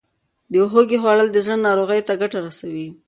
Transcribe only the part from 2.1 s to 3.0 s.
ګټه رسوي.